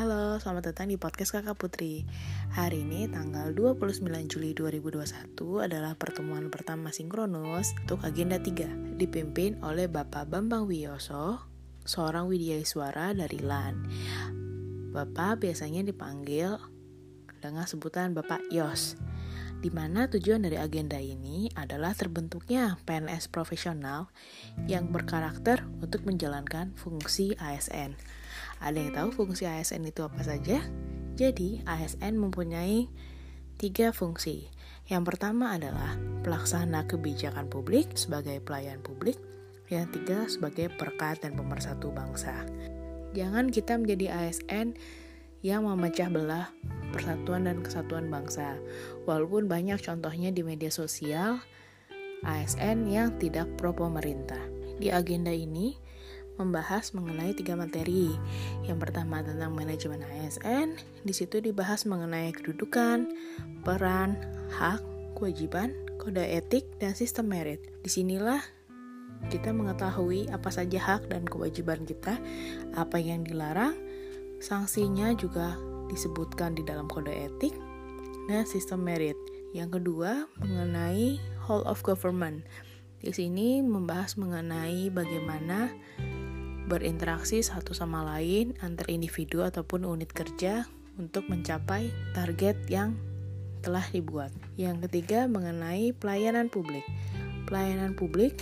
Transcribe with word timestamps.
selamat 0.00 0.72
datang 0.72 0.88
di 0.88 0.96
podcast 0.96 1.36
Kakak 1.36 1.60
Putri. 1.60 2.08
Hari 2.56 2.88
ini 2.88 3.04
tanggal 3.12 3.52
29 3.52 4.00
Juli 4.32 4.56
2021 4.56 5.36
adalah 5.60 5.92
pertemuan 5.92 6.48
pertama 6.48 6.88
sinkronus 6.88 7.76
untuk 7.84 8.00
agenda 8.08 8.40
3 8.40 8.96
dipimpin 8.96 9.60
oleh 9.60 9.92
Bapak 9.92 10.32
Bambang 10.32 10.64
Wiyoso, 10.64 11.44
seorang 11.84 12.32
widyaswara 12.32 13.12
dari 13.12 13.44
LAN. 13.44 13.84
Bapak 14.88 15.44
biasanya 15.44 15.84
dipanggil 15.84 16.56
dengan 17.44 17.68
sebutan 17.68 18.16
Bapak 18.16 18.40
Yos 18.48 18.96
di 19.60 19.68
mana 19.68 20.08
tujuan 20.08 20.40
dari 20.40 20.56
agenda 20.56 20.96
ini 20.96 21.52
adalah 21.52 21.92
terbentuknya 21.92 22.80
PNS 22.88 23.28
profesional 23.28 24.08
yang 24.64 24.88
berkarakter 24.88 25.60
untuk 25.84 26.08
menjalankan 26.08 26.72
fungsi 26.80 27.36
ASN. 27.36 28.19
Ada 28.60 28.76
yang 28.76 28.92
tahu 28.92 29.08
fungsi 29.24 29.48
ASN 29.48 29.88
itu 29.88 30.04
apa 30.04 30.20
saja? 30.20 30.60
Jadi, 31.16 31.64
ASN 31.64 32.20
mempunyai 32.20 32.88
tiga 33.56 33.92
fungsi. 33.92 34.52
Yang 34.88 35.16
pertama 35.16 35.56
adalah 35.56 35.96
pelaksana 36.24 36.84
kebijakan 36.84 37.48
publik 37.48 37.96
sebagai 37.96 38.40
pelayan 38.44 38.84
publik. 38.84 39.16
Yang 39.72 39.86
tiga 39.96 40.18
sebagai 40.28 40.68
perkat 40.76 41.24
dan 41.24 41.38
pemersatu 41.38 41.88
bangsa. 41.94 42.44
Jangan 43.16 43.48
kita 43.48 43.78
menjadi 43.78 44.12
ASN 44.12 44.76
yang 45.40 45.64
memecah 45.64 46.12
belah 46.12 46.52
persatuan 46.92 47.48
dan 47.48 47.64
kesatuan 47.64 48.12
bangsa. 48.12 48.60
Walaupun 49.08 49.48
banyak 49.48 49.80
contohnya 49.80 50.34
di 50.34 50.44
media 50.44 50.68
sosial, 50.68 51.40
ASN 52.26 52.90
yang 52.90 53.16
tidak 53.16 53.48
pro 53.56 53.72
pemerintah. 53.72 54.40
Di 54.76 54.92
agenda 54.92 55.32
ini 55.32 55.76
membahas 56.36 56.92
mengenai 56.94 57.34
tiga 57.34 57.56
materi. 57.58 58.12
Yang 58.68 58.78
pertama 58.88 59.24
tentang 59.24 59.56
manajemen 59.56 60.04
ASN, 60.04 60.78
di 61.02 61.12
situ 61.16 61.40
dibahas 61.42 61.88
mengenai 61.88 62.30
kedudukan, 62.36 63.10
peran, 63.64 64.14
hak, 64.54 64.82
kewajiban, 65.16 65.74
kode 65.98 66.22
etik, 66.22 66.68
dan 66.78 66.92
sistem 66.92 67.32
merit. 67.32 67.60
Di 67.82 67.90
sinilah 67.90 68.40
kita 69.28 69.52
mengetahui 69.52 70.32
apa 70.32 70.48
saja 70.48 70.80
hak 70.80 71.12
dan 71.12 71.28
kewajiban 71.28 71.84
kita, 71.84 72.16
apa 72.72 72.96
yang 72.96 73.20
dilarang, 73.26 73.76
sanksinya 74.40 75.12
juga 75.12 75.60
disebutkan 75.92 76.56
di 76.56 76.64
dalam 76.64 76.88
kode 76.88 77.12
etik 77.12 77.52
dan 78.30 78.48
sistem 78.48 78.80
merit. 78.86 79.18
Yang 79.50 79.82
kedua, 79.82 80.30
mengenai 80.40 81.18
whole 81.44 81.66
of 81.66 81.82
government. 81.82 82.46
Di 83.00 83.10
sini 83.10 83.64
membahas 83.64 84.14
mengenai 84.20 84.92
bagaimana 84.92 85.72
berinteraksi 86.70 87.42
satu 87.42 87.74
sama 87.74 88.06
lain 88.06 88.54
antar 88.62 88.86
individu 88.86 89.42
ataupun 89.42 89.82
unit 89.82 90.14
kerja 90.14 90.70
untuk 90.94 91.26
mencapai 91.26 91.90
target 92.14 92.54
yang 92.70 92.94
telah 93.66 93.82
dibuat. 93.90 94.30
Yang 94.54 94.86
ketiga, 94.86 95.26
mengenai 95.26 95.90
pelayanan 95.90 96.46
publik. 96.46 96.86
Pelayanan 97.50 97.98
publik 97.98 98.38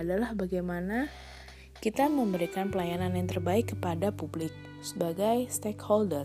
adalah 0.00 0.32
bagaimana 0.32 1.12
kita 1.84 2.08
memberikan 2.08 2.72
pelayanan 2.72 3.12
yang 3.12 3.28
terbaik 3.28 3.76
kepada 3.76 4.08
publik 4.10 4.50
sebagai 4.80 5.46
stakeholder. 5.52 6.24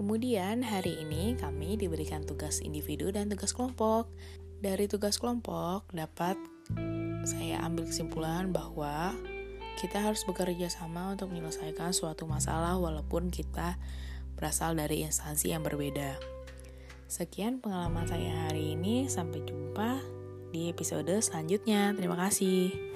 Kemudian 0.00 0.64
hari 0.64 1.04
ini 1.04 1.36
kami 1.36 1.76
diberikan 1.76 2.24
tugas 2.24 2.64
individu 2.64 3.12
dan 3.12 3.28
tugas 3.28 3.52
kelompok. 3.52 4.08
Dari 4.62 4.88
tugas 4.88 5.20
kelompok 5.20 5.90
dapat 5.92 6.38
saya 7.22 7.62
ambil 7.62 7.86
kesimpulan 7.86 8.50
bahwa 8.50 9.14
kita 9.82 9.98
harus 9.98 10.22
bekerja 10.22 10.70
sama 10.70 11.18
untuk 11.18 11.34
menyelesaikan 11.34 11.90
suatu 11.90 12.22
masalah 12.30 12.78
walaupun 12.78 13.34
kita 13.34 13.82
berasal 14.38 14.78
dari 14.78 15.02
instansi 15.02 15.50
yang 15.50 15.66
berbeda. 15.66 16.22
Sekian 17.10 17.58
pengalaman 17.58 18.06
saya 18.06 18.46
hari 18.46 18.78
ini, 18.78 19.10
sampai 19.10 19.42
jumpa 19.42 19.98
di 20.54 20.70
episode 20.70 21.18
selanjutnya. 21.18 21.98
Terima 21.98 22.14
kasih. 22.14 22.91